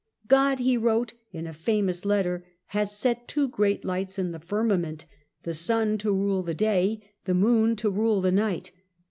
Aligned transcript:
"God," 0.27 0.57
he 0.57 0.77
wrote 0.77 1.13
in 1.31 1.45
a 1.45 1.53
famous 1.53 2.05
letter, 2.05 2.43
"has 2.73 2.97
set 2.97 3.27
two 3.27 3.47
great 3.47 3.85
lights 3.85 4.17
in 4.17 4.31
the 4.31 4.39
firmament, 4.39 5.05
the 5.43 5.53
sun 5.53 5.99
to 5.99 6.11
rule 6.11 6.41
the 6.41 6.55
day, 6.55 7.11
the 7.25 7.35
moon 7.35 7.75
to 7.75 7.89
rule 7.91 8.19
the 8.19 8.31
night. 8.31 8.71